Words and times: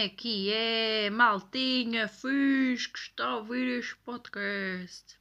é 0.00 0.08
que 0.08 0.50
é, 0.50 1.10
maltinha, 1.10 2.08
fiz 2.08 2.86
que 2.86 2.98
está 2.98 3.26
a 3.26 3.36
ouvir 3.36 3.66
este 3.66 3.94
podcast. 3.96 5.20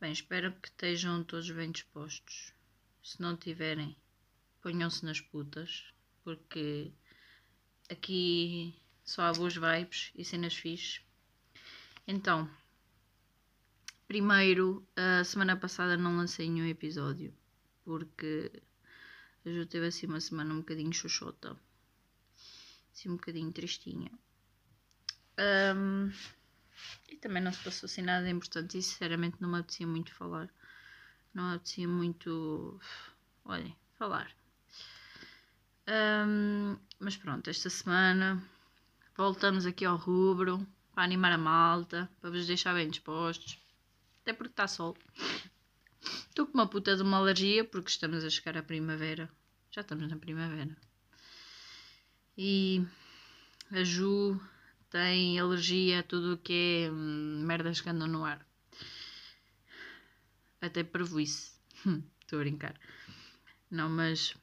Bem, 0.00 0.12
espero 0.12 0.52
que 0.52 0.68
estejam 0.68 1.24
todos 1.24 1.50
bem 1.50 1.72
dispostos. 1.72 2.54
Se 3.02 3.20
não 3.20 3.36
tiverem, 3.36 3.96
ponham-se 4.62 5.04
nas 5.04 5.20
putas, 5.20 5.92
porque 6.22 6.92
aqui 7.90 8.80
só 9.02 9.22
há 9.22 9.32
boas 9.32 9.56
vibes 9.56 10.12
e 10.14 10.24
cenas 10.24 10.54
fixes. 10.54 11.00
Então, 12.06 12.48
primeiro, 14.06 14.86
a 14.94 15.24
semana 15.24 15.56
passada 15.56 15.96
não 15.96 16.16
lancei 16.16 16.48
nenhum 16.48 16.68
episódio, 16.68 17.34
porque 17.84 18.52
eu 19.44 19.66
teve 19.66 19.88
assim 19.88 20.06
uma 20.06 20.20
semana 20.20 20.54
um 20.54 20.58
bocadinho 20.58 20.92
xoxota 20.92 21.58
assim 23.00 23.08
um 23.08 23.16
bocadinho 23.16 23.50
tristinha. 23.50 24.10
Um, 25.74 26.12
e 27.08 27.16
também 27.16 27.42
não 27.42 27.52
se 27.52 27.64
passou 27.64 27.86
assim 27.86 28.02
nada 28.02 28.28
importante 28.28 28.76
e 28.76 28.82
sinceramente 28.82 29.38
não 29.40 29.50
me 29.50 29.58
apetecia 29.58 29.86
muito 29.86 30.14
falar. 30.14 30.50
Não 31.32 31.48
me 31.48 31.56
apetecia 31.56 31.88
muito. 31.88 32.78
Olhem, 33.44 33.74
falar. 33.98 34.30
Um, 35.88 36.76
mas 36.98 37.16
pronto, 37.16 37.48
esta 37.48 37.70
semana 37.70 38.42
voltamos 39.16 39.64
aqui 39.64 39.84
ao 39.84 39.96
rubro 39.96 40.66
para 40.92 41.04
animar 41.04 41.32
a 41.32 41.38
malta, 41.38 42.08
para 42.20 42.30
vos 42.30 42.46
deixar 42.46 42.74
bem 42.74 42.90
dispostos. 42.90 43.58
Até 44.22 44.34
porque 44.34 44.52
está 44.52 44.68
sol. 44.68 44.96
Estou 46.28 46.46
com 46.46 46.54
uma 46.54 46.68
puta 46.68 46.94
de 46.94 47.02
uma 47.02 47.16
alergia 47.16 47.64
porque 47.64 47.90
estamos 47.90 48.24
a 48.24 48.30
chegar 48.30 48.58
à 48.58 48.62
primavera. 48.62 49.30
Já 49.70 49.80
estamos 49.80 50.08
na 50.08 50.16
primavera. 50.16 50.76
E 52.42 52.86
a 53.70 53.84
Ju 53.84 54.40
tem 54.88 55.38
alergia 55.38 56.00
a 56.00 56.02
tudo 56.02 56.32
o 56.32 56.38
que 56.38 56.86
é 56.86 56.90
hum, 56.90 57.44
merdas 57.44 57.82
que 57.82 57.90
andam 57.90 58.08
no 58.08 58.24
ar. 58.24 58.40
Até 60.58 60.82
prejuízo. 60.82 61.52
Estou 62.22 62.38
a 62.38 62.42
brincar. 62.42 62.80
Não, 63.70 63.90
mas 63.90 64.34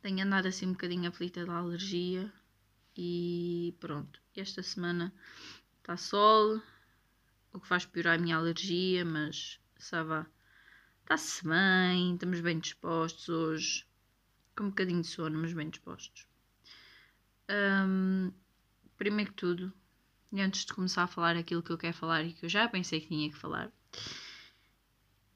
tenho 0.00 0.22
andado 0.22 0.46
assim 0.46 0.66
um 0.66 0.74
bocadinho 0.74 1.08
aflita 1.08 1.44
da 1.44 1.56
alergia. 1.56 2.32
E 2.96 3.74
pronto. 3.80 4.20
Esta 4.36 4.62
semana 4.62 5.12
está 5.78 5.96
sol, 5.96 6.62
o 7.52 7.58
que 7.58 7.66
faz 7.66 7.84
piorar 7.84 8.16
a 8.16 8.22
minha 8.22 8.36
alergia, 8.36 9.04
mas 9.04 9.58
sabe, 9.76 10.24
está-se 11.00 11.42
bem, 11.48 12.14
estamos 12.14 12.40
bem 12.40 12.60
dispostos 12.60 13.28
hoje. 13.28 13.84
Com 14.56 14.66
um 14.66 14.68
bocadinho 14.68 15.00
de 15.00 15.08
sono, 15.08 15.36
mas 15.40 15.52
bem 15.52 15.68
dispostos. 15.68 16.30
Um, 17.52 18.32
primeiro 18.96 19.30
que 19.30 19.36
tudo, 19.36 19.72
e 20.32 20.40
antes 20.40 20.64
de 20.64 20.72
começar 20.72 21.02
a 21.02 21.06
falar 21.06 21.36
aquilo 21.36 21.62
que 21.62 21.70
eu 21.70 21.76
quero 21.76 21.94
falar 21.94 22.24
e 22.24 22.32
que 22.32 22.46
eu 22.46 22.48
já 22.48 22.66
pensei 22.66 23.00
que 23.00 23.08
tinha 23.08 23.30
que 23.30 23.36
falar, 23.36 23.70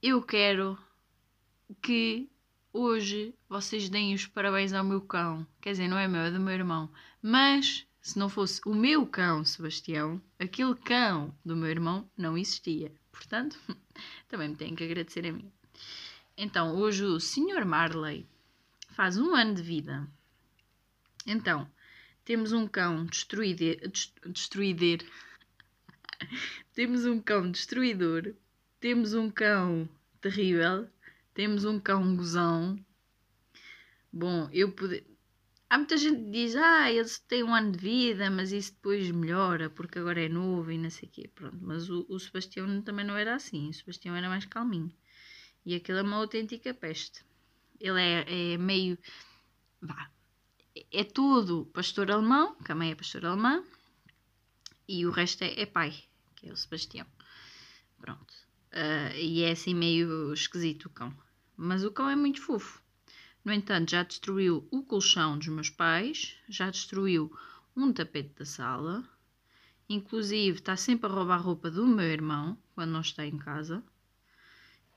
eu 0.02 0.22
quero 0.22 0.78
que 1.82 2.30
hoje 2.72 3.34
vocês 3.48 3.88
deem 3.88 4.14
os 4.14 4.26
parabéns 4.26 4.72
ao 4.72 4.84
meu 4.84 5.00
cão. 5.00 5.46
Quer 5.60 5.72
dizer, 5.72 5.88
não 5.88 5.98
é 5.98 6.08
meu, 6.08 6.22
é 6.22 6.30
do 6.30 6.40
meu 6.40 6.54
irmão. 6.54 6.90
Mas 7.20 7.86
se 8.00 8.18
não 8.18 8.28
fosse 8.28 8.60
o 8.64 8.74
meu 8.74 9.06
cão, 9.06 9.44
Sebastião, 9.44 10.22
aquele 10.38 10.74
cão 10.76 11.34
do 11.44 11.56
meu 11.56 11.68
irmão 11.68 12.08
não 12.16 12.38
existia. 12.38 12.92
Portanto, 13.10 13.58
também 14.28 14.48
me 14.48 14.56
têm 14.56 14.74
que 14.74 14.84
agradecer 14.84 15.26
a 15.26 15.32
mim. 15.32 15.50
Então, 16.36 16.76
hoje 16.76 17.04
o 17.04 17.18
Sr. 17.18 17.64
Marley 17.66 18.28
faz 18.90 19.18
um 19.18 19.34
ano 19.34 19.54
de 19.54 19.62
vida. 19.62 20.08
Então, 21.26 21.68
temos 22.26 22.52
um 22.52 22.66
cão 22.66 23.06
destruíder. 23.06 23.88
destruíder. 24.26 25.06
temos 26.74 27.06
um 27.06 27.20
cão 27.20 27.48
destruidor. 27.50 28.34
Temos 28.80 29.14
um 29.14 29.30
cão 29.30 29.88
terrível. 30.20 30.90
Temos 31.32 31.64
um 31.64 31.78
cão 31.78 32.16
gozão. 32.16 32.76
Bom, 34.12 34.50
eu 34.52 34.72
poder. 34.72 35.06
Há 35.70 35.78
muita 35.78 35.96
gente 35.96 36.24
que 36.24 36.30
diz, 36.30 36.56
ah, 36.56 36.90
ele 36.90 37.08
tem 37.28 37.44
um 37.44 37.54
ano 37.54 37.72
de 37.72 37.78
vida, 37.78 38.28
mas 38.28 38.50
isso 38.50 38.72
depois 38.72 39.08
melhora, 39.10 39.70
porque 39.70 39.98
agora 39.98 40.24
é 40.24 40.28
novo 40.28 40.70
e 40.72 40.78
não 40.78 40.90
sei 40.90 41.08
o 41.08 41.12
quê. 41.12 41.30
Pronto, 41.32 41.58
mas 41.60 41.88
o, 41.88 42.06
o 42.08 42.18
Sebastião 42.18 42.82
também 42.82 43.04
não 43.06 43.16
era 43.16 43.36
assim. 43.36 43.68
O 43.68 43.74
Sebastião 43.74 44.16
era 44.16 44.28
mais 44.28 44.44
calminho. 44.44 44.92
E 45.64 45.76
aquilo 45.76 45.98
é 45.98 46.02
uma 46.02 46.16
autêntica 46.16 46.74
peste. 46.74 47.24
Ele 47.80 48.00
é, 48.00 48.54
é 48.54 48.58
meio. 48.58 48.98
Vá, 49.80 50.10
é 50.92 51.04
tudo 51.04 51.66
pastor 51.72 52.10
alemão, 52.10 52.54
que 52.56 52.72
a 52.72 52.74
mãe 52.74 52.90
é 52.90 52.94
pastor 52.94 53.24
alemã, 53.24 53.62
e 54.88 55.06
o 55.06 55.10
resto 55.10 55.42
é, 55.42 55.60
é 55.60 55.66
pai, 55.66 55.94
que 56.34 56.48
é 56.48 56.52
o 56.52 56.56
Sebastião. 56.56 57.06
Pronto. 57.98 58.34
Uh, 58.72 59.16
e 59.16 59.42
é 59.42 59.52
assim 59.52 59.74
meio 59.74 60.32
esquisito 60.32 60.86
o 60.86 60.90
cão. 60.90 61.16
Mas 61.56 61.84
o 61.84 61.90
cão 61.90 62.10
é 62.10 62.16
muito 62.16 62.42
fofo. 62.42 62.82
No 63.44 63.52
entanto, 63.52 63.90
já 63.90 64.02
destruiu 64.02 64.66
o 64.70 64.82
colchão 64.82 65.38
dos 65.38 65.48
meus 65.48 65.70
pais, 65.70 66.36
já 66.48 66.68
destruiu 66.70 67.32
um 67.76 67.92
tapete 67.92 68.34
da 68.38 68.44
sala, 68.44 69.04
inclusive 69.88 70.58
está 70.58 70.76
sempre 70.76 71.08
a 71.08 71.12
roubar 71.12 71.36
a 71.36 71.42
roupa 71.42 71.70
do 71.70 71.86
meu 71.86 72.06
irmão 72.06 72.58
quando 72.74 72.90
não 72.90 73.00
está 73.00 73.24
em 73.24 73.38
casa. 73.38 73.82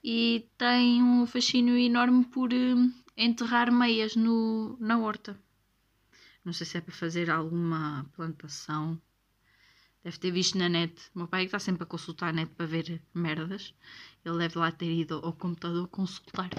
E 0.04 0.48
tem 0.58 1.04
um 1.04 1.26
fascínio 1.26 1.78
enorme 1.78 2.26
por 2.26 2.52
uh, 2.52 2.94
enterrar 3.16 3.72
meias 3.72 4.16
no, 4.16 4.78
na 4.80 4.98
horta. 4.98 5.40
Não 6.44 6.54
sei 6.54 6.66
se 6.66 6.78
é 6.78 6.82
para 6.82 6.94
fazer 6.94 7.30
alguma 7.30 8.10
plantação. 8.16 9.00
Deve 10.04 10.18
ter 10.18 10.32
visto 10.32 10.58
na 10.58 10.70
net. 10.70 10.94
O 11.14 11.20
meu 11.20 11.28
pai 11.28 11.46
está 11.46 11.60
sempre 11.60 11.84
a 11.84 11.86
consultar 11.86 12.30
a 12.30 12.34
net 12.34 12.52
para 12.56 12.66
ver 12.66 13.02
merdas. 13.14 13.74
Ele 14.24 14.38
deve 14.38 14.58
lá 14.58 14.72
ter 14.72 14.92
ido 14.92 15.16
ao 15.16 15.34
computador 15.34 15.88
consultar. 15.90 16.50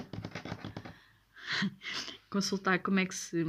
consultar 2.29 2.79
como 2.81 3.01
é 3.01 3.07
que 3.07 3.15
se. 3.15 3.45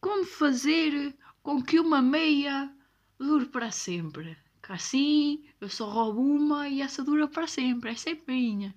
Como 0.00 0.24
fazer 0.24 1.16
com 1.42 1.62
que 1.62 1.78
uma 1.78 2.02
meia 2.02 2.72
dure 3.18 3.46
para 3.46 3.70
sempre. 3.70 4.36
Que 4.62 4.72
assim 4.72 5.48
eu 5.60 5.68
só 5.68 5.88
roubo 5.88 6.20
uma 6.20 6.68
e 6.68 6.82
essa 6.82 7.04
dura 7.04 7.28
para 7.28 7.46
sempre. 7.46 7.90
É 7.90 8.32
minha. 8.32 8.74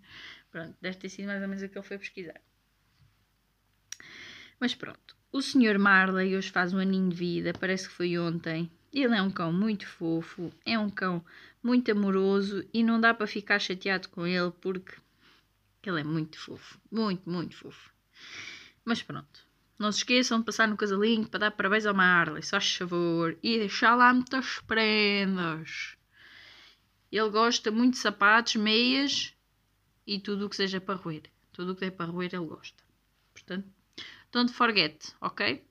Pronto, 0.51 0.75
deve 0.79 0.97
ter 0.97 1.09
sido 1.09 1.28
mais 1.28 1.41
ou 1.41 1.47
menos 1.47 1.63
o 1.63 1.69
que 1.69 1.78
ele 1.78 1.88
foi 1.88 1.97
pesquisar. 1.97 2.41
Mas 4.59 4.75
pronto. 4.75 5.19
O 5.31 5.44
Sr. 5.44 5.78
Marley 5.78 6.35
hoje 6.35 6.50
faz 6.50 6.73
um 6.73 6.79
aninho 6.79 7.09
de 7.09 7.16
vida, 7.16 7.53
parece 7.53 7.88
que 7.88 7.94
foi 7.94 8.17
ontem. 8.17 8.69
Ele 8.91 9.16
é 9.16 9.22
um 9.22 9.29
cão 9.29 9.53
muito 9.53 9.85
fofo, 9.85 10.51
é 10.66 10.78
um 10.78 10.90
cão 10.90 11.23
muito 11.62 11.91
amoroso 11.91 12.66
e 12.73 12.81
não 12.81 13.00
dá 13.00 13.13
para 13.13 13.28
ficar 13.28 13.59
chateado 13.59 14.09
com 14.09 14.25
ele 14.25 14.51
porque 14.59 14.95
ele 15.84 16.01
é 16.01 16.03
muito 16.03 16.40
fofo, 16.40 16.81
muito, 16.91 17.29
muito 17.29 17.56
fofo. 17.56 17.94
Mas 18.84 19.03
pronto, 19.03 19.47
não 19.78 19.91
se 19.91 20.00
esqueçam 20.00 20.40
de 20.40 20.45
passar 20.45 20.67
no 20.67 20.75
casalinho 20.75 21.28
para 21.28 21.41
dar 21.41 21.51
parabéns 21.51 21.85
ao 21.85 21.94
Marley, 21.94 22.41
só 22.41 22.59
favor, 22.59 23.38
e 23.44 23.59
deixar 23.59 23.94
lá 23.94 24.11
muitas 24.11 24.59
prendas. 24.61 25.96
Ele 27.11 27.29
gosta 27.29 27.69
muito 27.69 27.94
de 27.94 28.00
sapatos, 28.00 28.56
meias 28.56 29.31
e 30.07 30.19
tudo 30.19 30.47
o 30.47 30.50
que 30.50 30.56
seja 30.56 30.81
para 30.81 30.96
roer. 30.96 31.23
Tudo 31.53 31.73
o 31.73 31.75
que 31.75 31.85
é 31.85 31.91
para 31.91 32.09
roer 32.09 32.34
ele 32.34 32.47
gosta. 32.47 32.84
Portanto, 33.31 33.69
Don't 34.31 34.51
forget, 34.53 35.16
ok? 35.22 35.63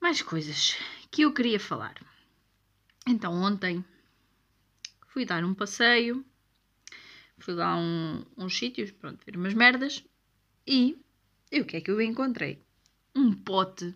Mais 0.00 0.22
coisas 0.22 0.76
que 1.10 1.22
eu 1.22 1.34
queria 1.34 1.60
falar. 1.60 1.94
Então, 3.06 3.32
ontem 3.34 3.84
fui 5.08 5.24
dar 5.24 5.44
um 5.44 5.54
passeio, 5.54 6.24
fui 7.38 7.54
lá 7.54 7.72
a 7.72 7.76
um, 7.76 8.24
uns 8.36 8.56
sítios, 8.56 8.90
pronto, 8.90 9.24
ver 9.24 9.36
umas 9.36 9.54
merdas 9.54 10.04
e, 10.66 10.98
e 11.52 11.60
o 11.60 11.66
que 11.66 11.76
é 11.76 11.80
que 11.80 11.90
eu 11.90 12.00
encontrei? 12.00 12.62
Um 13.14 13.32
pote, 13.32 13.94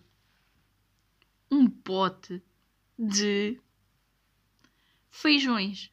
um 1.51 1.69
pote 1.69 2.43
de 2.99 3.59
feijões. 5.11 5.91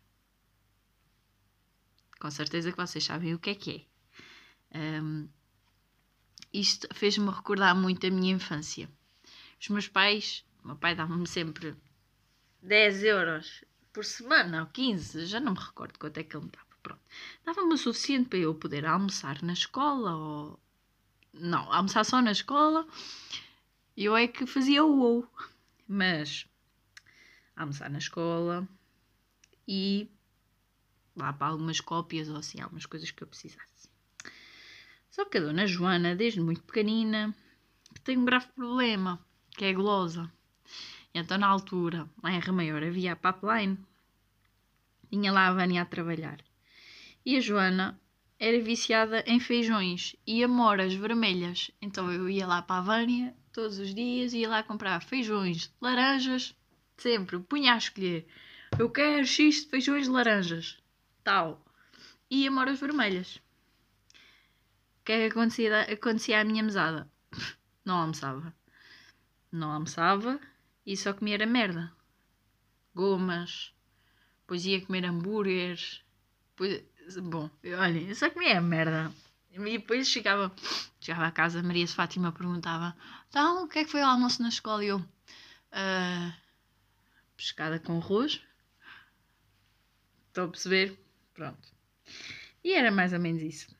Com 2.20 2.30
certeza 2.30 2.72
que 2.72 2.78
vocês 2.78 3.04
sabem 3.04 3.34
o 3.34 3.40
que 3.40 3.52
é 3.52 3.56
que 3.56 3.88
é. 4.74 4.78
Um, 5.02 5.30
isto 6.54 6.88
fez-me 6.94 7.30
recordar 7.30 7.76
muito 7.76 8.06
a 8.06 8.10
minha 8.10 8.34
infância. 8.34 8.90
Os 9.60 9.70
meus 9.70 9.88
pais, 9.88 10.46
o 10.64 10.68
meu 10.68 10.76
pai 10.76 10.96
dava-me 10.96 11.28
sempre 11.28 11.76
10 12.62 13.04
euros 13.04 13.64
por 13.94 14.06
semana 14.06 14.62
ou 14.62 14.68
15, 14.68 15.26
já 15.26 15.40
não 15.40 15.54
me 15.54 15.60
recordo 15.60 15.98
quanto 15.98 16.18
é 16.18 16.24
que 16.24 16.36
ele 16.36 16.46
me 16.46 16.52
dava. 16.52 16.68
Pronto. 16.84 17.02
Dava-me 17.44 17.74
o 17.74 17.78
suficiente 17.78 18.30
para 18.30 18.40
eu 18.40 18.56
poder 18.56 18.86
almoçar 18.86 19.42
na 19.42 19.54
escola 19.54 20.16
ou. 20.16 20.60
Não, 21.34 21.72
almoçar 21.72 22.04
só 22.06 22.22
na 22.22 22.32
escola. 22.32 22.88
Eu 23.96 24.16
é 24.16 24.28
que 24.28 24.46
fazia 24.46 24.84
o 24.84 25.00
ou. 25.00 25.28
Mas 25.88 26.46
almoçar 27.56 27.90
na 27.90 27.98
escola 27.98 28.68
e 29.68 30.10
lá 31.16 31.34
para 31.34 31.48
algumas 31.48 31.82
cópias 31.82 32.30
ou 32.30 32.38
assim, 32.38 32.62
algumas 32.62 32.86
coisas 32.86 33.10
que 33.10 33.24
eu 33.24 33.28
precisasse. 33.28 33.77
Só 35.18 35.26
que 35.26 35.40
a 35.40 35.42
dona 35.42 35.66
Joana, 35.66 36.16
desde 36.16 36.40
muito 36.40 36.62
pequenina, 36.62 37.36
tem 38.04 38.20
um 38.20 38.24
grave 38.24 38.50
problema, 38.56 39.20
que 39.50 39.66
é 39.66 39.72
a 39.72 39.74
gulosa. 39.74 40.32
Então, 41.12 41.40
na 41.40 41.48
altura, 41.48 42.08
lá 42.22 42.32
em 42.32 42.40
Remaior, 42.40 42.84
havia 42.84 43.14
a 43.14 43.16
pipeline. 43.16 43.80
Tinha 45.10 45.32
lá 45.32 45.48
a 45.48 45.54
Vânia 45.54 45.82
a 45.82 45.86
trabalhar. 45.86 46.38
E 47.26 47.36
a 47.36 47.42
Joana 47.42 48.00
era 48.40 48.62
viciada 48.62 49.24
em 49.26 49.40
feijões 49.40 50.16
e 50.28 50.44
amoras 50.44 50.94
vermelhas. 50.94 51.72
Então 51.82 52.12
eu 52.12 52.30
ia 52.30 52.46
lá 52.46 52.62
para 52.62 52.78
a 52.78 52.84
Vânia 52.84 53.36
todos 53.52 53.80
os 53.80 53.96
dias, 53.96 54.34
ia 54.34 54.48
lá 54.48 54.62
comprar 54.62 55.02
feijões, 55.02 55.74
laranjas, 55.82 56.56
sempre, 56.96 57.40
punha 57.40 57.74
a 57.74 57.78
escolher. 57.78 58.28
Eu 58.78 58.92
quero 58.92 59.26
X 59.26 59.64
de 59.64 59.70
feijões 59.72 60.04
de 60.04 60.12
laranjas, 60.12 60.78
tal. 61.24 61.66
E 62.30 62.46
amoras 62.46 62.80
vermelhas. 62.80 63.42
Que 65.08 65.14
é 65.14 65.18
que 65.20 65.32
acontecia, 65.32 65.84
acontecia 65.84 66.42
à 66.42 66.44
minha 66.44 66.62
mesada? 66.62 67.10
Não 67.86 67.96
almoçava. 67.96 68.54
Não 69.50 69.72
almoçava 69.72 70.38
e 70.86 70.98
só 70.98 71.14
comia 71.14 71.36
era 71.36 71.46
merda. 71.46 71.94
Gomas, 72.94 73.74
depois 74.42 74.66
ia 74.66 74.86
comer 74.86 75.06
hambúrgueres, 75.06 76.04
depois 76.50 76.84
Bom, 77.24 77.50
olha, 77.80 78.16
só 78.16 78.30
comia 78.30 78.60
merda. 78.60 79.10
E 79.50 79.58
depois 79.58 80.10
chegava, 80.10 80.54
chegava 81.00 81.28
a 81.28 81.32
casa, 81.32 81.64
Maria 81.64 81.86
de 81.86 81.94
Fátima 81.94 82.34
perguntava: 82.34 82.94
Então, 83.30 83.64
o 83.64 83.70
que 83.70 83.80
é 83.80 83.86
que 83.86 83.92
foi 83.92 84.02
o 84.02 84.06
almoço 84.06 84.42
na 84.42 84.50
escola? 84.50 84.84
E 84.84 84.90
eu: 84.90 84.98
uh, 84.98 86.34
Pescada 87.38 87.80
com 87.80 87.98
arroz. 87.98 88.42
Estou 90.28 90.44
a 90.44 90.48
perceber? 90.50 91.00
Pronto. 91.34 91.74
E 92.62 92.74
era 92.74 92.92
mais 92.92 93.14
ou 93.14 93.20
menos 93.22 93.42
isso. 93.42 93.77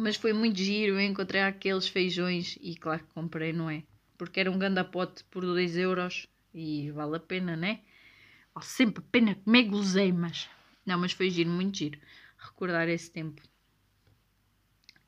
Mas 0.00 0.14
foi 0.14 0.32
muito 0.32 0.56
giro. 0.58 0.94
Eu 0.94 1.00
encontrei 1.00 1.40
aqueles 1.40 1.88
feijões 1.88 2.56
e, 2.60 2.76
claro 2.76 3.02
que 3.02 3.12
comprei, 3.12 3.52
não 3.52 3.68
é? 3.68 3.82
Porque 4.16 4.38
era 4.38 4.48
um 4.48 4.56
gandapote 4.56 5.24
por 5.24 5.44
2 5.44 5.76
euros 5.76 6.28
e 6.54 6.88
vale 6.92 7.16
a 7.16 7.20
pena, 7.20 7.56
né? 7.56 7.80
Vale 8.54 8.64
sempre 8.64 9.02
a 9.02 9.10
pena 9.10 9.34
comer 9.34 9.64
guloseimas. 9.64 10.48
Não, 10.86 11.00
mas 11.00 11.10
foi 11.10 11.28
giro, 11.30 11.50
muito 11.50 11.78
giro. 11.78 11.98
Recordar 12.38 12.88
esse 12.88 13.10
tempo. 13.10 13.42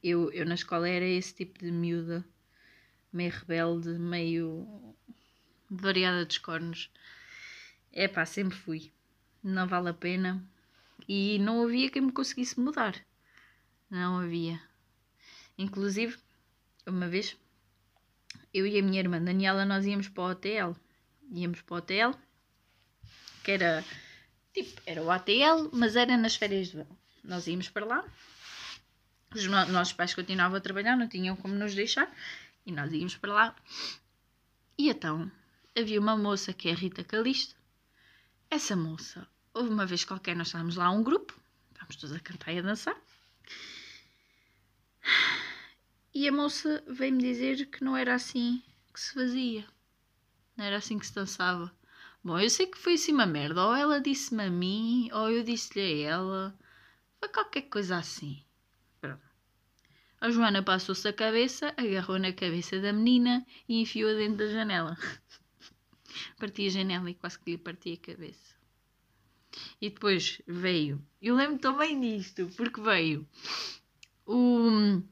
Eu, 0.03 0.29
eu 0.33 0.45
na 0.45 0.55
escola 0.55 0.89
era 0.89 1.07
esse 1.07 1.37
tipo 1.37 1.61
de 1.61 1.71
miúda, 1.71 2.25
meio 3.13 3.31
rebelde, 3.31 3.91
meio 3.91 4.97
variada 5.71 6.27
dos 6.27 6.39
cornos. 6.39 6.91
É 7.93 8.09
pá, 8.09 8.27
sempre 8.27 8.57
fui. 8.57 8.91
Não 9.41 9.69
vale 9.69 9.91
a 9.91 9.95
pena. 9.95 10.45
E 11.09 11.39
não 11.39 11.63
havia 11.63 11.89
quem 11.93 12.03
me 12.03 12.11
conseguisse 12.11 12.59
mudar. 12.59 12.97
Não 13.89 14.19
havia. 14.19 14.70
Inclusive, 15.61 16.17
uma 16.87 17.09
vez, 17.09 17.37
eu 18.53 18.67
e 18.67 18.79
a 18.79 18.83
minha 18.83 19.01
irmã 19.01 19.23
Daniela, 19.23 19.65
nós 19.65 19.85
íamos 19.87 20.09
para 20.09 20.23
o 20.23 20.31
hotel. 20.31 20.77
Íamos 21.33 21.63
para 21.63 21.75
o 21.75 21.79
hotel, 21.79 22.15
que 23.45 23.53
era 23.53 23.85
Tipo, 24.53 24.83
era 24.85 25.03
o 25.03 25.11
ATL, 25.11 25.71
mas 25.73 25.95
era 25.95 26.17
nas 26.17 26.35
férias 26.35 26.69
de 26.69 26.79
verão. 26.79 26.99
Nós 27.23 27.47
íamos 27.47 27.69
para 27.69 27.87
lá, 27.87 28.05
os 29.35 29.47
nossos 29.47 29.93
pais 29.93 30.15
continuavam 30.15 30.57
a 30.59 30.61
trabalhar, 30.61 30.97
não 30.97 31.09
tinham 31.09 31.37
como 31.37 31.55
nos 31.55 31.75
deixar, 31.75 32.11
e 32.67 32.73
nós 32.73 32.93
íamos 32.93 33.17
para 33.17 33.33
lá. 33.33 33.57
E 34.77 34.91
então, 34.91 35.31
havia 35.79 36.01
uma 36.01 36.17
moça 36.17 36.53
que 36.53 36.69
é 36.69 36.73
a 36.73 36.75
Rita 36.75 37.05
Calisto. 37.05 37.55
Essa 38.51 38.75
moça, 38.75 39.27
houve 39.55 39.71
uma 39.71 39.87
vez 39.87 40.05
qualquer, 40.05 40.35
nós 40.35 40.49
estávamos 40.49 40.75
lá 40.75 40.91
um 40.91 41.05
grupo, 41.05 41.39
estávamos 41.71 41.97
todos 41.97 42.17
a 42.17 42.21
cantar 42.21 42.53
e 42.53 42.59
a 42.59 42.63
dançar. 42.63 42.97
E 46.13 46.27
a 46.27 46.33
moça 46.33 46.83
veio-me 46.89 47.23
dizer 47.23 47.67
que 47.67 47.85
não 47.85 47.97
era 47.97 48.15
assim 48.15 48.63
que 48.93 49.01
se 49.01 49.15
fazia, 49.15 49.65
não 50.57 50.65
era 50.65 50.77
assim 50.77 50.99
que 50.99 51.07
se 51.07 51.15
dançava. 51.15 51.73
Bom, 52.23 52.39
eu 52.39 52.51
sei 52.51 52.67
que 52.67 52.77
foi 52.77 52.95
assim 52.95 53.13
uma 53.13 53.27
merda. 53.27 53.65
Ou 53.65 53.75
ela 53.75 54.01
disse-me 54.01 54.43
a 54.43 54.51
mim, 54.51 55.09
ou 55.13 55.31
eu 55.31 55.43
disse-lhe 55.43 55.81
a 55.81 56.11
ela. 56.11 56.59
Foi 57.19 57.29
qualquer 57.29 57.63
coisa 57.63 57.97
assim. 57.97 58.45
Pronto. 59.01 59.23
A 60.21 60.31
Joana 60.31 60.63
passou-se 60.63 61.07
a 61.09 61.13
cabeça, 61.13 61.73
agarrou 61.77 62.19
na 62.19 62.33
cabeça 62.33 62.79
da 62.81 62.93
menina 62.93 63.47
e 63.69 63.81
enfiou-a 63.81 64.15
dentro 64.15 64.39
da 64.39 64.49
janela. 64.49 64.99
parti 66.39 66.67
a 66.67 66.71
janela 66.71 67.09
e 67.09 67.15
quase 67.15 67.39
que 67.39 67.53
lhe 67.53 67.59
parti 67.59 67.93
a 67.93 68.07
cabeça. 68.07 68.55
E 69.81 69.89
depois 69.89 70.43
veio. 70.47 71.03
Eu 71.23 71.37
lembro 71.37 71.59
também 71.59 71.99
disto, 72.01 72.51
porque 72.57 72.81
veio 72.81 73.27
o, 74.27 75.03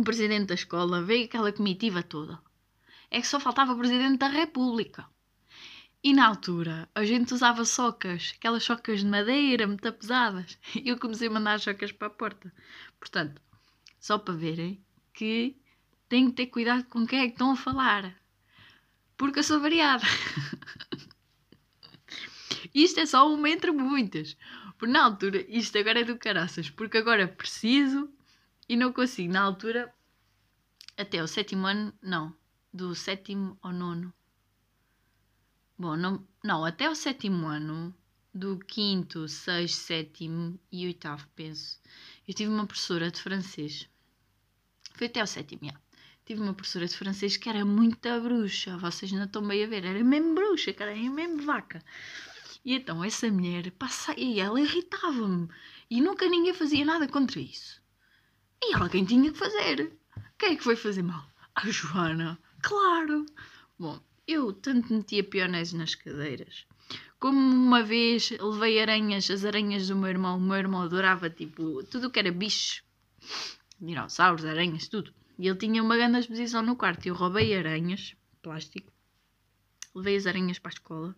o 0.00 0.04
presidente 0.04 0.46
da 0.46 0.54
escola, 0.54 1.02
veio 1.02 1.24
aquela 1.24 1.52
comitiva 1.52 2.02
toda. 2.02 2.40
É 3.10 3.20
que 3.20 3.26
só 3.26 3.40
faltava 3.40 3.72
o 3.72 3.78
presidente 3.78 4.18
da 4.18 4.28
República. 4.28 5.06
E 6.02 6.12
na 6.12 6.26
altura 6.26 6.88
a 6.94 7.04
gente 7.04 7.34
usava 7.34 7.64
socas, 7.64 8.34
aquelas 8.36 8.62
socas 8.62 9.00
de 9.00 9.06
madeira 9.06 9.66
muito 9.66 9.92
pesadas. 9.92 10.58
E 10.74 10.88
eu 10.90 10.98
comecei 10.98 11.28
a 11.28 11.30
mandar 11.30 11.58
socas 11.58 11.90
para 11.90 12.06
a 12.06 12.10
porta. 12.10 12.52
Portanto, 12.98 13.42
só 13.98 14.16
para 14.18 14.34
verem 14.34 14.80
que 15.12 15.56
tenho 16.08 16.28
que 16.28 16.36
ter 16.36 16.46
cuidado 16.46 16.84
com 16.84 17.06
quem 17.06 17.20
é 17.20 17.26
que 17.26 17.32
estão 17.32 17.50
a 17.50 17.56
falar. 17.56 18.14
Porque 19.16 19.40
eu 19.40 19.42
sou 19.42 19.60
variada. 19.60 20.04
isto 22.72 23.00
é 23.00 23.06
só 23.06 23.32
uma 23.32 23.50
entre 23.50 23.72
muitas. 23.72 24.36
Por 24.78 24.86
na 24.86 25.04
altura, 25.04 25.44
isto 25.48 25.76
agora 25.76 26.00
é 26.00 26.04
do 26.04 26.16
caraças. 26.16 26.70
Porque 26.70 26.98
agora 26.98 27.26
preciso 27.26 28.08
e 28.68 28.76
não 28.76 28.92
consigo. 28.92 29.32
Na 29.32 29.42
altura, 29.42 29.92
até 30.96 31.22
o 31.22 31.26
sétimo 31.26 31.66
ano, 31.66 31.92
não. 32.02 32.36
Do 32.72 32.94
sétimo 32.94 33.58
ao 33.62 33.72
nono 33.72 34.12
Bom, 35.78 35.96
não, 35.96 36.26
não, 36.42 36.64
até 36.64 36.90
o 36.90 36.94
sétimo 36.94 37.46
ano, 37.46 37.94
do 38.34 38.58
quinto, 38.58 39.28
sexto, 39.28 39.76
sétimo 39.76 40.58
e 40.72 40.84
oitavo, 40.86 41.28
penso, 41.36 41.80
eu 42.26 42.34
tive 42.34 42.50
uma 42.50 42.66
professora 42.66 43.12
de 43.12 43.22
francês. 43.22 43.88
Foi 44.94 45.06
até 45.06 45.22
o 45.22 45.26
sétimo, 45.26 45.60
já. 45.64 45.80
Tive 46.26 46.42
uma 46.42 46.52
professora 46.52 46.86
de 46.86 46.96
francês 46.96 47.36
que 47.36 47.48
era 47.48 47.64
muita 47.64 48.18
bruxa. 48.20 48.76
Vocês 48.76 49.12
não 49.12 49.24
estão 49.24 49.46
bem 49.46 49.62
a 49.62 49.68
ver. 49.68 49.84
Era 49.84 50.02
mesmo 50.02 50.34
bruxa, 50.34 50.72
cara, 50.72 50.90
era 50.90 51.10
mesmo 51.10 51.42
vaca. 51.42 51.80
E 52.64 52.74
então 52.74 53.04
essa 53.04 53.30
mulher, 53.30 53.70
passa, 53.70 54.18
e 54.18 54.40
ela 54.40 54.60
irritava-me. 54.60 55.48
E 55.88 56.00
nunca 56.00 56.28
ninguém 56.28 56.52
fazia 56.52 56.84
nada 56.84 57.06
contra 57.06 57.38
isso. 57.38 57.80
E 58.62 58.74
alguém 58.74 59.04
tinha 59.04 59.32
que 59.32 59.38
fazer. 59.38 59.92
Quem 60.38 60.52
é 60.52 60.56
que 60.56 60.64
foi 60.64 60.76
fazer 60.76 61.02
mal? 61.02 61.26
A 61.54 61.68
Joana. 61.70 62.38
Claro. 62.62 63.26
Bom, 63.78 64.00
eu 64.26 64.52
tanto 64.52 64.92
metia 64.92 65.24
pionéis 65.24 65.72
nas 65.72 65.94
cadeiras. 65.94 66.66
Como 67.18 67.38
uma 67.38 67.82
vez 67.82 68.30
levei 68.30 68.80
aranhas, 68.80 69.30
as 69.30 69.44
aranhas 69.44 69.88
do 69.88 69.96
meu 69.96 70.08
irmão. 70.08 70.36
O 70.36 70.40
meu 70.40 70.56
irmão 70.56 70.82
adorava, 70.82 71.28
tipo, 71.28 71.82
tudo 71.84 72.10
que 72.10 72.18
era 72.18 72.30
bicho. 72.30 72.84
Dinossauros, 73.80 74.44
aranhas, 74.44 74.88
tudo. 74.88 75.12
E 75.38 75.48
ele 75.48 75.58
tinha 75.58 75.82
uma 75.82 75.96
grande 75.96 76.18
exposição 76.18 76.62
no 76.62 76.76
quarto. 76.76 77.06
Eu 77.06 77.14
roubei 77.14 77.56
aranhas, 77.56 78.14
plástico. 78.42 78.92
Levei 79.94 80.16
as 80.16 80.26
aranhas 80.26 80.58
para 80.58 80.70
a 80.70 80.74
escola, 80.74 81.16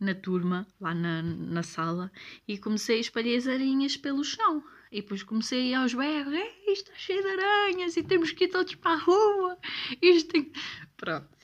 na 0.00 0.14
turma, 0.14 0.66
lá 0.80 0.94
na, 0.94 1.22
na 1.22 1.62
sala. 1.62 2.10
E 2.46 2.56
comecei 2.56 2.98
a 2.98 3.00
espalhar 3.00 3.36
as 3.36 3.46
aranhas 3.46 3.96
pelo 3.96 4.24
chão. 4.24 4.62
E 4.94 5.02
depois 5.02 5.24
comecei 5.24 5.58
a 5.58 5.62
ir 5.62 5.74
aos 5.74 5.92
berros. 5.92 6.34
Isto 6.68 6.92
está 6.92 6.94
cheio 6.94 7.22
de 7.22 7.28
aranhas 7.28 7.96
e 7.96 8.02
temos 8.02 8.30
que 8.30 8.44
ir 8.44 8.48
todos 8.48 8.74
para 8.76 8.92
a 8.92 8.96
rua. 8.96 9.58
Isto 10.00 10.32
tem... 10.32 10.52
Pronto 10.96 11.34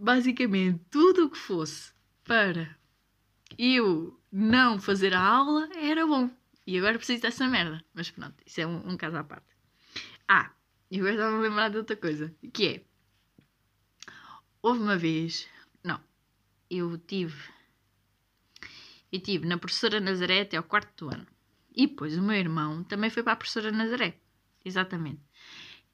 basicamente 0.00 0.80
tudo 0.90 1.26
o 1.26 1.30
que 1.30 1.36
fosse 1.36 1.92
para 2.24 2.74
eu 3.58 4.18
não 4.32 4.80
fazer 4.80 5.12
a 5.12 5.20
aula 5.20 5.68
era 5.76 6.06
bom. 6.06 6.30
E 6.66 6.78
agora 6.78 6.96
preciso 6.96 7.22
dessa 7.22 7.46
merda. 7.46 7.84
Mas 7.92 8.10
pronto, 8.10 8.34
isso 8.46 8.60
é 8.60 8.66
um, 8.66 8.90
um 8.90 8.96
caso 8.96 9.16
à 9.16 9.24
parte. 9.24 9.46
Ah, 10.26 10.50
e 10.90 10.98
agora 10.98 11.14
estava 11.14 11.36
a 11.36 11.40
lembrar 11.40 11.68
de 11.68 11.76
outra 11.76 11.96
coisa. 11.96 12.34
Que 12.52 12.66
é. 12.68 12.84
Houve 14.62 14.80
uma 14.80 14.96
vez. 14.96 15.48
Não. 15.84 16.00
Eu 16.70 16.96
tive. 16.96 17.36
Eu 19.12 19.20
tive 19.20 19.46
na 19.46 19.58
professora 19.58 20.00
Nazaré 20.00 20.42
até 20.42 20.56
ao 20.56 20.62
quarto 20.62 21.08
ano. 21.08 21.26
E 21.74 21.86
depois 21.86 22.16
o 22.16 22.22
meu 22.22 22.36
irmão 22.36 22.82
também 22.84 23.10
foi 23.10 23.22
para 23.22 23.32
a 23.32 23.36
professora 23.36 23.70
Nazaré. 23.70 24.18
Exatamente. 24.64 25.22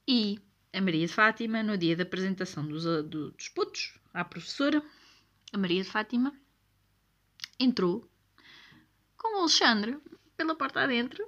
E 0.06 0.40
a 0.72 0.80
Maria 0.80 1.06
de 1.06 1.12
Fátima, 1.12 1.62
no 1.62 1.76
dia 1.76 1.96
da 1.96 2.02
apresentação 2.02 2.66
dos, 2.66 2.84
dos 3.04 3.48
putos 3.48 3.98
à 4.12 4.24
professora, 4.24 4.82
a 5.52 5.58
Maria 5.58 5.82
de 5.82 5.88
Fátima 5.88 6.32
entrou 7.58 8.08
com 9.16 9.36
o 9.36 9.40
Alexandre 9.40 9.98
pela 10.36 10.54
porta 10.54 10.80
adentro 10.80 11.26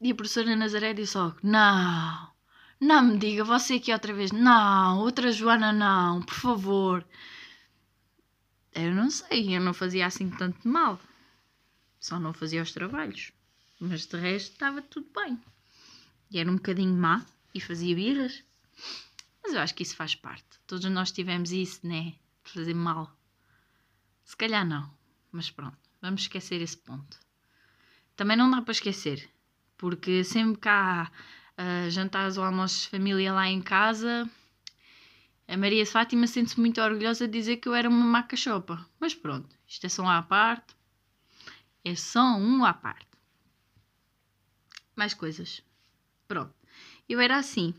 e 0.00 0.10
a 0.10 0.14
professora 0.14 0.54
Nazaré 0.54 0.92
disse 0.94 1.16
logo: 1.16 1.36
Não, 1.42 2.30
não 2.80 3.02
me 3.02 3.18
diga, 3.18 3.44
você 3.44 3.74
aqui 3.74 3.92
outra 3.92 4.12
vez, 4.12 4.30
não, 4.30 5.00
outra 5.00 5.32
Joana, 5.32 5.72
não, 5.72 6.22
por 6.22 6.34
favor. 6.34 7.06
Eu 8.74 8.94
não 8.94 9.10
sei, 9.10 9.56
eu 9.56 9.60
não 9.60 9.72
fazia 9.72 10.06
assim 10.06 10.30
tanto 10.30 10.68
mal, 10.68 11.00
só 12.06 12.20
não 12.20 12.32
fazia 12.32 12.62
os 12.62 12.72
trabalhos, 12.72 13.32
mas 13.80 14.06
de 14.06 14.16
resto 14.16 14.52
estava 14.52 14.80
tudo 14.80 15.08
bem. 15.12 15.40
E 16.30 16.38
era 16.38 16.48
um 16.48 16.54
bocadinho 16.54 16.94
má, 16.94 17.26
e 17.52 17.60
fazia 17.60 17.96
birras. 17.96 18.44
Mas 19.42 19.54
eu 19.54 19.60
acho 19.60 19.74
que 19.74 19.82
isso 19.82 19.96
faz 19.96 20.14
parte. 20.14 20.46
Todos 20.68 20.84
nós 20.90 21.10
tivemos 21.10 21.50
isso, 21.50 21.84
né? 21.84 22.14
De 22.44 22.52
fazer 22.52 22.74
mal. 22.74 23.10
Se 24.24 24.36
calhar 24.36 24.64
não, 24.64 24.88
mas 25.32 25.50
pronto, 25.50 25.78
vamos 26.00 26.22
esquecer 26.22 26.60
esse 26.60 26.76
ponto. 26.76 27.18
Também 28.14 28.36
não 28.36 28.50
dá 28.50 28.62
para 28.62 28.72
esquecer, 28.72 29.28
porque 29.76 30.22
sempre 30.22 30.60
que 30.60 30.68
há 30.68 31.10
uh, 31.58 31.90
jantares 31.90 32.36
ou 32.36 32.44
almoços 32.44 32.82
de 32.82 32.88
família 32.88 33.32
lá 33.32 33.48
em 33.48 33.60
casa, 33.60 34.30
a 35.48 35.56
Maria 35.56 35.84
Fátima 35.84 36.28
sente-se 36.28 36.60
muito 36.60 36.80
orgulhosa 36.80 37.26
de 37.26 37.32
dizer 37.36 37.56
que 37.56 37.68
eu 37.68 37.74
era 37.74 37.88
uma 37.88 38.04
macachopa. 38.04 38.88
Mas 39.00 39.12
pronto, 39.12 39.48
isto 39.66 39.86
é 39.86 39.88
só 39.88 40.06
à 40.06 40.22
parte. 40.22 40.75
É 41.88 41.94
só 41.94 42.36
um 42.36 42.64
à 42.64 42.74
parte. 42.74 43.06
Mais 44.96 45.14
coisas. 45.14 45.62
Pronto. 46.26 46.52
Eu 47.08 47.20
era 47.20 47.36
assim. 47.36 47.72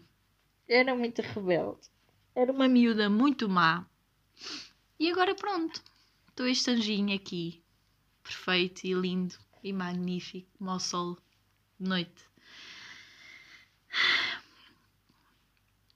Era 0.66 0.96
muito 0.96 1.22
rebelde. 1.22 1.90
Era 2.34 2.54
uma 2.54 2.70
miúda 2.70 3.10
muito 3.10 3.50
má. 3.50 3.86
E 4.98 5.12
agora 5.12 5.36
pronto. 5.36 5.84
Estou 6.30 6.48
este 6.48 6.72
anjinho 6.72 7.14
aqui. 7.14 7.62
Perfeito 8.24 8.86
e 8.86 8.94
lindo 8.94 9.36
e 9.62 9.74
magnífico, 9.74 10.48
como 10.58 10.70
ao 10.70 10.80
sol 10.80 11.18
de 11.78 11.90
noite. 11.90 12.24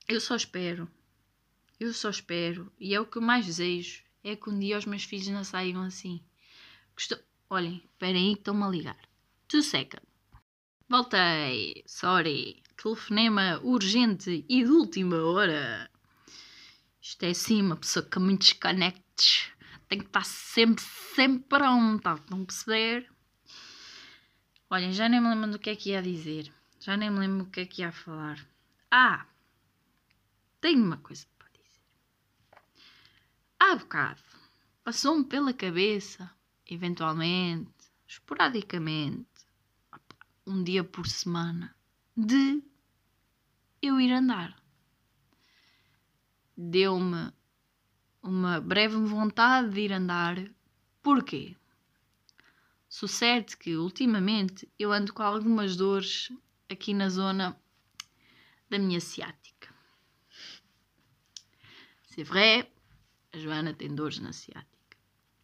Eu 0.06 0.20
só 0.20 0.36
espero. 0.36 0.86
Eu 1.80 1.94
só 1.94 2.10
espero. 2.10 2.70
E 2.78 2.94
é 2.94 3.00
o 3.00 3.06
que 3.06 3.20
eu 3.20 3.22
mais 3.22 3.46
desejo. 3.46 4.04
É 4.22 4.36
que 4.36 4.50
um 4.50 4.60
dia 4.60 4.78
os 4.78 4.86
meus 4.86 5.06
filhos 5.06 5.30
não 5.30 5.46
saiam 5.46 5.82
assim. 5.84 6.22
Estou... 6.98 7.18
Olhem, 7.54 7.84
esperem 7.84 8.30
aí 8.30 8.36
que 8.36 8.40
estão-me 8.40 8.64
a 8.64 8.70
ligar. 8.70 8.98
Two 9.50 9.62
seconds. 9.62 10.08
Voltei. 10.88 11.84
Sorry. 11.86 12.64
Telefonema 12.78 13.60
urgente 13.62 14.46
e 14.48 14.64
de 14.64 14.72
última 14.72 15.18
hora. 15.18 15.92
Isto 17.02 17.24
é 17.24 17.32
assim, 17.32 17.62
uma 17.62 17.76
pessoa 17.76 18.06
que 18.06 18.20
me 18.20 18.38
desconecte. 18.38 19.54
Tem 19.90 20.00
que 20.00 20.06
estar 20.06 20.24
sempre, 20.24 20.82
sempre 21.14 21.44
pronta. 21.50 22.14
Estão 22.14 22.42
a 22.42 22.46
perceber? 22.46 23.12
Olhem, 24.70 24.94
já 24.94 25.10
nem 25.10 25.20
me 25.20 25.28
lembro 25.28 25.52
do 25.52 25.60
que 25.60 25.72
é 25.72 25.76
que 25.76 25.90
ia 25.90 26.02
dizer. 26.02 26.50
Já 26.80 26.96
nem 26.96 27.10
me 27.10 27.20
lembro 27.20 27.44
o 27.44 27.50
que 27.50 27.60
é 27.60 27.66
que 27.66 27.82
ia 27.82 27.92
falar. 27.92 28.40
Ah! 28.90 29.26
Tenho 30.62 30.86
uma 30.86 30.98
coisa 31.00 31.26
para 31.38 31.50
dizer. 31.50 31.82
Há 33.60 33.76
bocado 33.76 34.22
passou-me 34.84 35.24
pela 35.24 35.54
cabeça, 35.54 36.30
eventualmente, 36.74 37.70
esporadicamente, 38.08 39.28
um 40.48 40.64
dia 40.64 40.84
por 40.86 41.06
semana, 41.06 41.76
de 42.16 42.64
eu 43.82 44.00
ir 44.00 44.12
andar. 44.14 44.56
Deu-me 46.56 47.34
uma 48.24 48.62
breve 48.62 48.96
vontade 48.96 49.70
de 49.74 49.82
ir 49.82 49.92
andar. 49.92 50.38
Porquê? 51.04 51.58
Sucede 52.88 53.58
que 53.58 53.76
ultimamente 53.76 54.70
eu 54.80 54.94
ando 54.94 55.14
com 55.14 55.24
algumas 55.24 55.76
dores 55.76 56.32
aqui 56.70 56.94
na 56.94 57.10
zona 57.10 57.60
da 58.70 58.80
minha 58.80 59.02
ciática. 59.02 59.74
C'est 62.06 62.24
vrai, 62.24 62.72
a 63.34 63.38
Joana 63.38 63.74
tem 63.74 63.94
dores 63.94 64.20
na 64.20 64.32
ciática. 64.32 64.98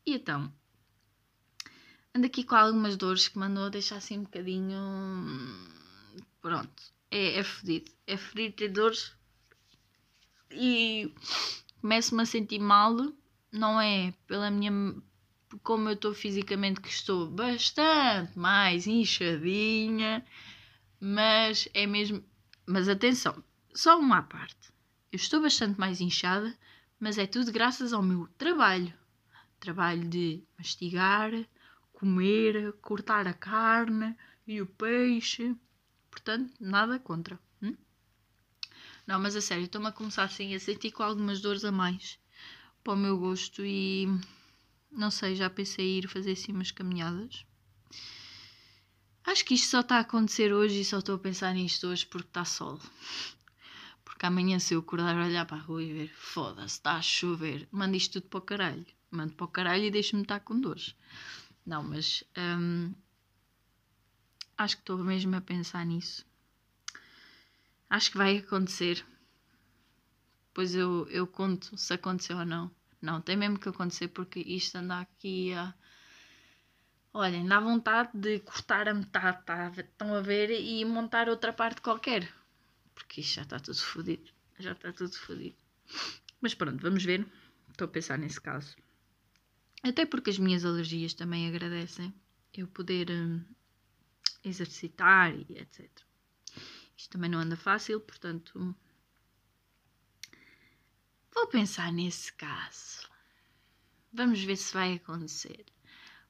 E 0.05 0.15
então, 0.15 0.53
ando 2.17 2.25
aqui 2.25 2.43
com 2.43 2.55
algumas 2.55 2.97
dores 2.97 3.27
que 3.27 3.38
mandou 3.38 3.69
deixar 3.69 3.97
assim 3.97 4.17
um 4.17 4.24
bocadinho. 4.24 4.79
Pronto, 6.41 6.83
é, 7.12 7.39
é 7.39 7.43
fedido. 7.43 7.91
É 8.07 8.17
fedido 8.17 8.55
ter 8.55 8.69
dores 8.69 9.15
e 10.51 11.13
começo-me 11.79 12.24
a 12.24 12.25
sentir 12.25 12.59
mal. 12.59 12.95
Não 13.51 13.79
é 13.79 14.13
pela 14.25 14.50
minha. 14.50 14.95
Como 15.63 15.88
eu 15.88 15.93
estou 15.93 16.13
fisicamente, 16.13 16.81
que 16.81 16.89
estou 16.89 17.27
bastante 17.29 18.38
mais 18.38 18.88
inchadinha, 18.88 20.25
mas 21.00 21.69
é 21.74 21.86
mesmo. 21.86 22.24
Mas 22.65 22.89
atenção, 22.89 23.41
só 23.74 23.97
uma 23.97 24.17
à 24.17 24.21
parte. 24.24 24.74
Eu 25.12 25.17
estou 25.17 25.41
bastante 25.41 25.79
mais 25.79 26.01
inchada, 26.01 26.53
mas 27.00 27.17
é 27.17 27.25
tudo 27.25 27.51
graças 27.51 27.93
ao 27.93 28.03
meu 28.03 28.27
trabalho. 28.38 28.93
Trabalho 29.59 30.07
de 30.09 30.43
mastigar, 30.57 31.31
comer, 31.98 32.74
cortar 32.74 33.27
a 33.27 33.34
carne 33.34 34.16
e 34.46 34.62
o 34.62 34.68
peixe. 34.68 35.56
Portanto, 36.12 36.54
nada 36.60 37.00
contra. 37.00 37.39
Hum? 37.60 37.75
Não, 39.08 39.20
mas 39.20 39.36
a 39.36 39.42
sério, 39.42 39.66
estou-me 39.66 39.88
a 39.88 39.92
começar 39.92 40.24
assim 40.24 40.54
a 40.54 40.60
sentir 40.60 40.92
com 40.92 41.01
algumas 41.01 41.42
dores 41.42 41.66
a 41.66 41.72
mais 41.72 42.20
para 42.84 42.94
o 42.94 42.98
meu 42.98 43.18
gosto 43.18 43.66
e 43.66 44.08
não 44.92 45.10
sei, 45.10 45.36
já 45.36 45.50
pensei 45.50 45.86
em 45.86 45.98
ir 45.98 46.08
fazer 46.08 46.34
assim 46.34 46.51
umas 46.51 46.70
caminhadas. 46.70 47.44
Acho 49.25 49.44
que 49.44 49.56
isto 49.56 49.72
só 49.72 49.80
está 49.80 49.98
a 49.98 50.01
acontecer 50.01 50.54
hoje 50.54 50.82
e 50.82 50.86
só 50.86 51.00
estou 51.00 51.16
a 51.16 51.20
pensar 51.20 51.54
nisto 51.56 51.88
hoje 51.88 52.06
porque 52.06 52.30
está 52.30 52.46
sol. 52.46 52.80
Porque 54.06 54.25
amanhã 54.25 54.60
se 54.60 54.75
eu 54.75 54.80
acordar 54.80 55.16
olhar 55.18 55.46
para 55.48 55.58
a 55.58 55.62
rua 55.62 55.84
e 55.84 55.94
ver, 55.94 56.13
foda-se, 56.16 56.75
está 56.75 56.94
a 56.94 57.01
chover, 57.01 57.68
mando 57.72 57.98
isto 57.98 58.22
tudo 58.22 58.30
para 58.30 58.38
o 58.38 58.42
caralho. 58.42 58.86
Mando 59.10 59.34
para 59.34 59.46
o 59.46 59.50
caralho 59.50 59.84
e 59.84 59.92
deixo-me 59.92 60.22
estar 60.22 60.39
com 60.42 60.60
dores. 60.60 60.96
Não, 61.67 61.83
mas 61.83 62.24
hum, 62.38 62.93
acho 64.57 64.77
que 64.77 64.83
estou 64.83 64.97
mesmo 65.00 65.36
a 65.36 65.41
pensar 65.41 65.86
nisso. 65.86 66.25
Acho 67.89 68.12
que 68.12 68.17
vai 68.17 68.38
acontecer. 68.38 69.05
Pois 70.53 70.74
eu, 70.74 71.05
eu 71.09 71.27
conto 71.27 71.77
se 71.77 71.93
aconteceu 71.93 72.38
ou 72.38 72.45
não. 72.45 72.71
Não, 73.01 73.19
tem 73.19 73.36
mesmo 73.36 73.59
que 73.59 73.67
acontecer 73.67 74.07
porque 74.07 74.39
isto 74.39 74.77
anda 74.77 75.01
aqui 75.01 75.53
a. 75.53 75.74
Olhem, 77.13 77.45
dá 77.45 77.59
vontade 77.59 78.12
de 78.13 78.39
cortar 78.39 78.88
a 78.88 78.93
metade, 78.93 79.43
tá? 79.43 79.69
estão 79.75 80.15
a 80.15 80.21
ver, 80.21 80.50
e 80.51 80.86
montar 80.86 81.27
outra 81.27 81.51
parte 81.51 81.81
qualquer. 81.81 82.33
Porque 82.95 83.19
isto 83.19 83.36
já 83.36 83.41
está 83.41 83.59
tudo 83.59 83.77
fodido. 83.77 84.31
Já 84.57 84.71
está 84.71 84.93
tudo 84.93 85.17
fodido. 85.17 85.57
Mas 86.39 86.53
pronto, 86.53 86.81
vamos 86.81 87.03
ver. 87.03 87.27
Estou 87.69 87.86
a 87.86 87.91
pensar 87.91 88.17
nesse 88.17 88.39
caso. 88.39 88.77
Até 89.88 90.06
porque 90.06 90.29
as 90.29 90.38
minhas 90.38 90.65
alergias 90.65 91.13
também 91.13 91.48
agradecem 91.48 92.13
eu 92.53 92.67
poder 92.67 93.10
hum, 93.10 93.41
exercitar 94.44 95.34
e 95.34 95.58
etc. 95.58 95.89
Isto 96.98 97.12
também 97.12 97.29
não 97.29 97.39
anda 97.39 97.56
fácil, 97.56 98.01
portanto. 98.01 98.75
Vou 101.34 101.48
pensar 101.48 101.94
nesse 101.94 102.34
caso. 102.34 103.08
Vamos 104.12 104.44
ver 104.44 104.58
se 104.58 104.74
vai 104.74 104.96
acontecer. 104.96 105.65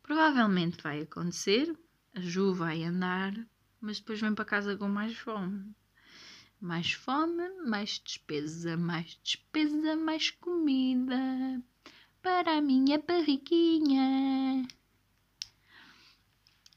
Provavelmente 0.03 0.83
vai 0.83 1.01
acontecer. 1.01 1.75
A 2.13 2.19
Ju 2.19 2.53
vai 2.53 2.83
andar, 2.83 3.33
mas 3.81 3.99
depois 3.99 4.21
vem 4.21 4.35
para 4.35 4.45
casa 4.45 4.77
com 4.77 4.87
mais 4.87 5.17
fome. 5.17 5.73
Mais 6.59 6.91
fome, 6.91 7.49
mais 7.65 7.99
despesa, 8.05 8.77
mais 8.77 9.19
despesa, 9.23 9.95
mais 9.95 10.29
comida 10.29 11.63
para 12.27 12.57
a 12.57 12.61
minha 12.61 12.99
barriguinha. 12.99 14.67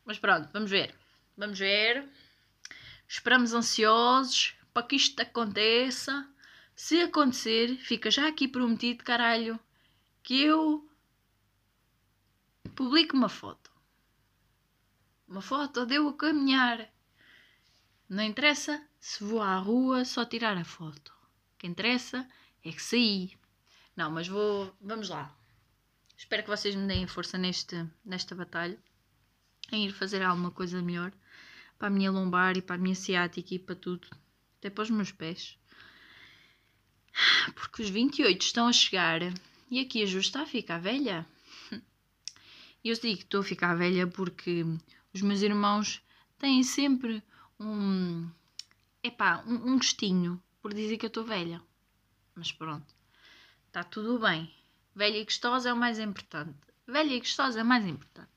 Mas 0.04 0.16
pronto, 0.16 0.48
vamos 0.52 0.70
ver. 0.70 0.94
Vamos 1.36 1.58
ver. 1.58 2.08
Esperamos 3.08 3.52
ansiosos 3.52 4.54
para 4.72 4.86
que 4.86 4.94
isto 4.94 5.20
aconteça. 5.20 6.24
Se 6.76 7.00
acontecer, 7.00 7.76
fica 7.78 8.12
já 8.12 8.28
aqui 8.28 8.46
prometido, 8.46 9.02
caralho, 9.02 9.58
que 10.22 10.40
eu 10.40 10.88
publico 12.76 13.16
uma 13.16 13.28
foto. 13.28 13.72
Uma 15.26 15.42
foto 15.42 15.84
de 15.84 15.96
eu 15.96 16.08
a 16.08 16.14
caminhar. 16.16 16.88
Não 18.08 18.22
interessa 18.22 18.80
se 19.00 19.24
vou 19.24 19.42
à 19.42 19.56
rua 19.56 20.04
só 20.04 20.24
tirar 20.24 20.56
a 20.56 20.64
foto. 20.64 21.12
O 21.54 21.58
que 21.58 21.66
interessa 21.66 22.24
é 22.64 22.70
que 22.70 22.80
saí. 22.80 23.36
Não, 23.96 24.12
mas 24.12 24.28
vou. 24.28 24.72
Vamos 24.80 25.08
lá. 25.08 25.39
Espero 26.20 26.42
que 26.42 26.50
vocês 26.50 26.74
me 26.74 26.86
deem 26.86 27.06
força 27.06 27.38
neste, 27.38 27.74
nesta 28.04 28.34
batalha. 28.34 28.78
Em 29.72 29.86
ir 29.86 29.92
fazer 29.92 30.20
alguma 30.20 30.50
coisa 30.50 30.82
melhor 30.82 31.10
para 31.78 31.88
a 31.88 31.90
minha 31.90 32.10
lombar 32.10 32.58
e 32.58 32.62
para 32.62 32.76
a 32.76 32.78
minha 32.78 32.94
ciática 32.94 33.54
e 33.54 33.58
para 33.58 33.74
tudo. 33.74 34.06
Até 34.58 34.68
para 34.68 34.82
os 34.82 34.90
meus 34.90 35.10
pés. 35.10 35.58
Porque 37.56 37.82
os 37.82 37.88
28 37.88 38.42
estão 38.42 38.68
a 38.68 38.72
chegar 38.72 39.22
e 39.70 39.80
aqui 39.80 40.02
a 40.02 40.06
Ju 40.06 40.18
está 40.18 40.42
a 40.42 40.46
ficar 40.46 40.78
velha. 40.78 41.26
E 42.84 42.90
eu 42.90 42.94
digo 42.94 43.16
que 43.16 43.24
estou 43.24 43.40
a 43.40 43.44
ficar 43.44 43.74
velha 43.74 44.06
porque 44.06 44.62
os 45.14 45.22
meus 45.22 45.40
irmãos 45.40 46.02
têm 46.38 46.62
sempre 46.62 47.22
um. 47.58 48.28
Epá, 49.02 49.42
um, 49.46 49.72
um 49.72 49.76
gostinho 49.78 50.42
por 50.60 50.74
dizer 50.74 50.98
que 50.98 51.06
eu 51.06 51.08
estou 51.08 51.24
velha. 51.24 51.62
Mas 52.34 52.52
pronto, 52.52 52.94
está 53.68 53.82
tudo 53.82 54.18
bem. 54.18 54.50
Velha 54.94 55.18
e 55.18 55.24
gostosa 55.24 55.70
é 55.70 55.72
o 55.72 55.76
mais 55.76 55.98
importante. 55.98 56.58
Velha 56.86 57.14
e 57.14 57.20
gostosa 57.20 57.60
é 57.60 57.62
o 57.62 57.66
mais 57.66 57.86
importante. 57.86 58.30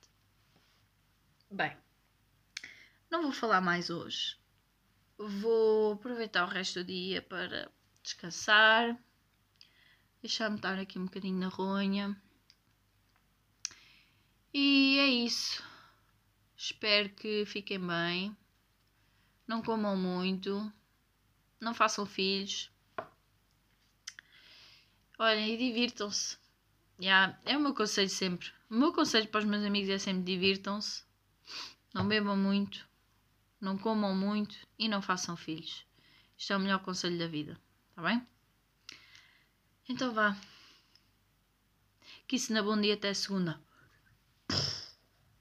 Bem, 1.49 1.75
não 3.09 3.21
vou 3.23 3.31
falar 3.31 3.61
mais 3.61 3.89
hoje. 3.89 4.37
Vou 5.17 5.93
aproveitar 5.93 6.45
o 6.45 6.49
resto 6.49 6.79
do 6.79 6.85
dia 6.85 7.21
para 7.21 7.71
descansar, 8.01 8.97
deixar-me 10.21 10.55
estar 10.55 10.79
aqui 10.79 10.97
um 10.97 11.05
bocadinho 11.05 11.39
na 11.39 11.47
ronha 11.47 12.19
é 15.03 15.07
isso. 15.07 15.61
Espero 16.55 17.09
que 17.09 17.45
fiquem 17.45 17.79
bem. 17.79 18.37
Não 19.45 19.61
comam 19.61 19.97
muito. 19.97 20.71
Não 21.59 21.73
façam 21.73 22.05
filhos. 22.05 22.71
Olhem 25.19 25.53
e 25.53 25.57
divirtam-se. 25.57 26.37
Yeah, 26.99 27.37
é 27.45 27.57
o 27.57 27.59
meu 27.59 27.73
conselho 27.73 28.09
sempre. 28.09 28.49
O 28.69 28.75
meu 28.75 28.93
conselho 28.93 29.27
para 29.27 29.39
os 29.39 29.45
meus 29.45 29.65
amigos 29.65 29.89
é 29.89 29.97
sempre 29.97 30.23
divirtam-se. 30.23 31.03
Não 31.93 32.07
bebam 32.07 32.37
muito. 32.37 32.87
Não 33.59 33.77
comam 33.77 34.15
muito 34.15 34.55
e 34.77 34.87
não 34.87 35.01
façam 35.01 35.35
filhos. 35.35 35.85
Isto 36.37 36.53
é 36.53 36.57
o 36.57 36.59
melhor 36.59 36.79
conselho 36.79 37.17
da 37.17 37.27
vida. 37.27 37.59
Está 37.89 38.01
bem? 38.01 38.25
Então 39.87 40.13
vá. 40.13 40.37
Que 42.27 42.35
isso 42.35 42.53
na 42.53 42.63
bom 42.63 42.79
dia 42.79 42.93
até 42.93 43.13
segunda. 43.13 43.59